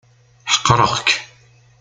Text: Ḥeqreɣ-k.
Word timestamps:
Ḥeqreɣ-k. 0.53 1.09